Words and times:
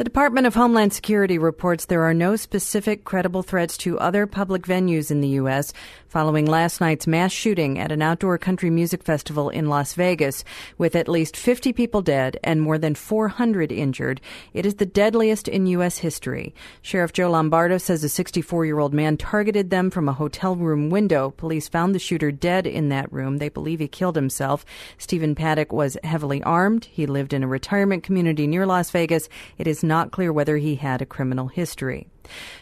The 0.00 0.04
Department 0.04 0.46
of 0.46 0.54
Homeland 0.54 0.94
Security 0.94 1.36
reports 1.36 1.84
there 1.84 2.04
are 2.04 2.14
no 2.14 2.34
specific 2.34 3.04
credible 3.04 3.42
threats 3.42 3.76
to 3.76 3.98
other 3.98 4.26
public 4.26 4.62
venues 4.62 5.10
in 5.10 5.20
the 5.20 5.36
U.S. 5.40 5.74
following 6.08 6.46
last 6.46 6.80
night's 6.80 7.06
mass 7.06 7.32
shooting 7.32 7.78
at 7.78 7.92
an 7.92 8.00
outdoor 8.00 8.38
country 8.38 8.70
music 8.70 9.02
festival 9.02 9.50
in 9.50 9.68
Las 9.68 9.92
Vegas, 9.92 10.42
with 10.78 10.96
at 10.96 11.06
least 11.06 11.36
50 11.36 11.74
people 11.74 12.00
dead 12.00 12.38
and 12.42 12.62
more 12.62 12.78
than 12.78 12.94
400 12.94 13.70
injured. 13.70 14.22
It 14.54 14.64
is 14.64 14.76
the 14.76 14.86
deadliest 14.86 15.48
in 15.48 15.66
U.S. 15.66 15.98
history. 15.98 16.54
Sheriff 16.80 17.12
Joe 17.12 17.30
Lombardo 17.30 17.76
says 17.76 18.02
a 18.02 18.08
64 18.08 18.64
year 18.64 18.78
old 18.78 18.94
man 18.94 19.18
targeted 19.18 19.68
them 19.68 19.90
from 19.90 20.08
a 20.08 20.14
hotel 20.14 20.56
room 20.56 20.88
window. 20.88 21.28
Police 21.28 21.68
found 21.68 21.94
the 21.94 21.98
shooter 21.98 22.32
dead 22.32 22.66
in 22.66 22.88
that 22.88 23.12
room. 23.12 23.36
They 23.36 23.50
believe 23.50 23.80
he 23.80 23.86
killed 23.86 24.16
himself. 24.16 24.64
Stephen 24.96 25.34
Paddock 25.34 25.74
was 25.74 25.98
heavily 26.02 26.42
armed. 26.42 26.86
He 26.86 27.04
lived 27.04 27.34
in 27.34 27.42
a 27.42 27.46
retirement 27.46 28.02
community 28.02 28.46
near 28.46 28.64
Las 28.64 28.90
Vegas. 28.90 29.28
It 29.58 29.66
is 29.66 29.84
not 29.90 30.12
clear 30.12 30.32
whether 30.32 30.56
he 30.56 30.76
had 30.76 31.02
a 31.02 31.06
criminal 31.06 31.48
history. 31.48 32.06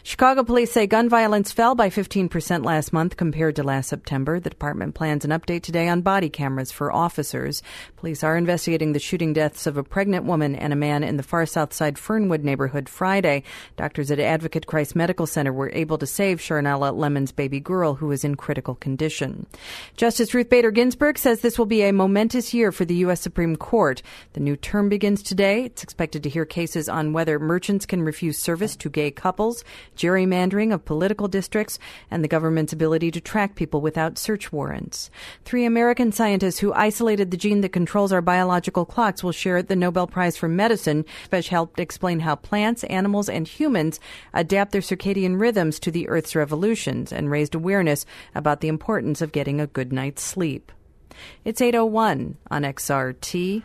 Chicago 0.02 0.42
police 0.42 0.72
say 0.72 0.86
gun 0.86 1.08
violence 1.08 1.52
fell 1.52 1.74
by 1.74 1.90
15% 1.90 2.64
last 2.64 2.92
month 2.92 3.16
compared 3.16 3.56
to 3.56 3.62
last 3.62 3.88
September. 3.88 4.40
The 4.40 4.50
department 4.50 4.94
plans 4.94 5.24
an 5.24 5.32
update 5.32 5.62
today 5.62 5.88
on 5.88 6.00
body 6.00 6.30
cameras 6.30 6.72
for 6.72 6.92
officers. 6.92 7.62
Police 7.96 8.24
are 8.24 8.36
investigating 8.36 8.92
the 8.92 9.00
shooting 9.00 9.32
deaths 9.32 9.66
of 9.66 9.76
a 9.76 9.82
pregnant 9.82 10.24
woman 10.24 10.54
and 10.54 10.72
a 10.72 10.76
man 10.76 11.04
in 11.04 11.16
the 11.16 11.22
far 11.22 11.44
south 11.46 11.72
side 11.72 11.98
Fernwood 11.98 12.42
neighborhood 12.42 12.88
Friday. 12.88 13.42
Doctors 13.76 14.10
at 14.10 14.20
Advocate 14.20 14.66
Christ 14.66 14.96
Medical 14.96 15.26
Center 15.26 15.52
were 15.52 15.70
able 15.74 15.98
to 15.98 16.06
save 16.06 16.38
Sharnella 16.38 16.96
Lemon's 16.96 17.32
baby 17.32 17.60
girl 17.60 17.94
who 17.94 18.06
was 18.06 18.24
in 18.24 18.34
critical 18.34 18.76
condition. 18.76 19.46
Justice 19.96 20.32
Ruth 20.32 20.48
Bader 20.48 20.70
Ginsburg 20.70 21.18
says 21.18 21.40
this 21.40 21.58
will 21.58 21.66
be 21.66 21.82
a 21.82 21.92
momentous 21.92 22.54
year 22.54 22.72
for 22.72 22.84
the 22.84 22.96
U.S. 22.96 23.20
Supreme 23.20 23.56
Court. 23.56 24.02
The 24.32 24.40
new 24.40 24.56
term 24.56 24.88
begins 24.88 25.22
today. 25.22 25.64
It's 25.64 25.82
expected 25.82 26.22
to 26.22 26.30
hear 26.30 26.44
cases 26.44 26.88
on 26.88 27.12
whether 27.12 27.38
merchants 27.38 27.84
can 27.84 28.02
refuse 28.02 28.38
service 28.38 28.76
to 28.76 28.88
gay 28.88 29.10
couples 29.10 29.47
gerrymandering 29.96 30.72
of 30.72 30.84
political 30.84 31.28
districts, 31.28 31.78
and 32.10 32.22
the 32.22 32.28
government's 32.28 32.72
ability 32.72 33.10
to 33.10 33.20
track 33.20 33.54
people 33.54 33.80
without 33.80 34.18
search 34.18 34.52
warrants. 34.52 35.10
Three 35.44 35.64
American 35.64 36.12
scientists 36.12 36.58
who 36.58 36.72
isolated 36.72 37.30
the 37.30 37.36
gene 37.36 37.60
that 37.62 37.72
controls 37.72 38.12
our 38.12 38.20
biological 38.20 38.84
clocks 38.84 39.22
will 39.22 39.32
share 39.32 39.62
the 39.62 39.76
Nobel 39.76 40.06
Prize 40.06 40.36
for 40.36 40.48
Medicine, 40.48 41.04
which 41.30 41.48
helped 41.48 41.80
explain 41.80 42.20
how 42.20 42.34
plants, 42.34 42.84
animals, 42.84 43.28
and 43.28 43.46
humans 43.46 44.00
adapt 44.32 44.72
their 44.72 44.80
circadian 44.80 45.40
rhythms 45.40 45.80
to 45.80 45.90
the 45.90 46.08
Earth's 46.08 46.36
revolutions 46.36 47.12
and 47.12 47.30
raised 47.30 47.54
awareness 47.54 48.04
about 48.34 48.60
the 48.60 48.68
importance 48.68 49.20
of 49.20 49.32
getting 49.32 49.60
a 49.60 49.66
good 49.66 49.92
night's 49.92 50.22
sleep. 50.22 50.72
It's 51.44 51.60
801 51.60 52.36
on 52.50 52.62
XRT. 52.62 53.62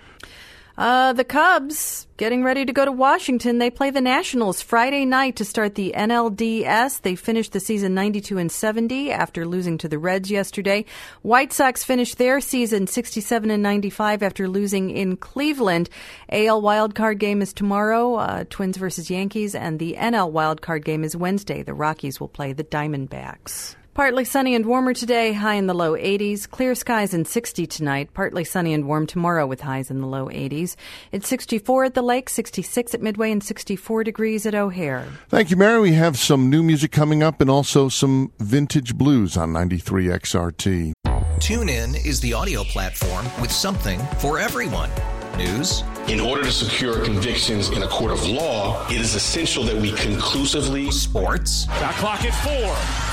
Uh, 0.76 1.14
the 1.14 1.24
Cubs 1.24 2.08
getting 2.18 2.44
ready 2.44 2.66
to 2.66 2.74
go 2.74 2.84
to 2.84 2.92
Washington. 2.92 3.60
They 3.60 3.70
play 3.70 3.92
the 3.92 4.02
Nationals 4.02 4.64
Friday 4.64 5.06
night 5.06 5.36
to 5.36 5.46
start 5.46 5.76
the 5.76 5.94
NLDS. 5.96 7.02
They 7.02 7.16
finished 7.16 7.52
the 7.52 7.60
season 7.60 7.94
92 7.94 8.40
and 8.40 8.52
70 8.52 9.12
after 9.12 9.46
losing 9.46 9.78
to 9.80 9.88
the 9.88 10.00
Reds 10.00 10.32
yesterday. 10.32 10.86
White 11.22 11.54
Sox 11.54 11.84
finished 11.84 12.18
their 12.18 12.42
season 12.42 12.88
67 12.88 13.52
and 13.52 13.62
95 13.62 14.24
after 14.24 14.48
losing 14.48 14.90
in 14.90 15.16
Cleveland. 15.16 15.90
AL 16.30 16.64
wildcard 16.64 17.20
game 17.20 17.44
is 17.44 17.54
tomorrow, 17.54 18.16
uh, 18.16 18.44
Twins 18.50 18.78
versus 18.78 19.12
Yankees, 19.12 19.54
and 19.54 19.78
the 19.78 19.96
NL 20.00 20.32
wildcard 20.32 20.84
game 20.84 21.04
is 21.04 21.16
Wednesday. 21.16 21.62
The 21.62 21.76
Rockies 21.76 22.20
will 22.20 22.30
play 22.30 22.52
the 22.52 22.64
Diamondbacks. 22.64 23.76
Partly 23.94 24.26
sunny 24.26 24.56
and 24.56 24.66
warmer 24.66 24.96
today, 24.96 25.34
high 25.34 25.54
in 25.54 25.68
the 25.68 25.76
low 25.76 25.92
80s. 25.92 26.50
Clear 26.50 26.74
skies 26.74 27.14
and 27.14 27.28
60 27.28 27.68
tonight. 27.68 28.10
Partly 28.16 28.44
sunny 28.44 28.74
and 28.74 28.88
warm 28.88 29.06
tomorrow 29.06 29.46
with 29.46 29.62
highs 29.62 29.92
in 29.92 30.02
the 30.02 30.08
low 30.08 30.30
80s. 30.30 30.76
It's 31.12 31.28
64 31.28 31.84
at 31.86 31.94
the 31.94 32.02
lake, 32.02 32.28
66 32.28 32.96
at 32.96 33.04
Midway, 33.04 33.32
and 33.32 33.44
64 33.44 34.04
degrees 34.04 34.48
at 34.48 34.56
O'Hare. 34.56 35.06
Thank 35.30 35.52
you, 35.52 35.58
Mary. 35.58 35.80
We 35.80 35.94
have 35.94 36.18
some 36.18 36.50
new 36.50 36.64
music 36.64 36.92
coming 36.92 37.22
up 37.22 37.40
and 37.40 37.52
also 37.52 37.88
some 37.88 38.32
vintage 38.40 38.96
blues 38.96 39.38
on 39.38 39.54
93 39.54 40.08
XRT. 40.08 40.94
TuneIn 41.38 42.04
is 42.04 42.20
the 42.20 42.34
audio 42.34 42.64
platform 42.64 43.26
with 43.40 43.52
something 43.52 44.00
for 44.18 44.40
everyone. 44.40 44.90
News. 45.38 45.84
In 46.08 46.20
order 46.20 46.44
to 46.44 46.52
secure 46.52 47.04
convictions 47.06 47.70
in 47.70 47.84
a 47.84 47.88
court 47.88 48.12
of 48.12 48.28
law, 48.28 48.88
it 48.88 49.00
is 49.00 49.14
essential 49.14 49.64
that 49.66 49.76
we 49.76 49.92
conclusively. 49.92 50.90
Sports. 50.90 51.66
Got 51.66 51.94
clock 51.96 52.24
at 52.24 52.34
four. 52.44 53.13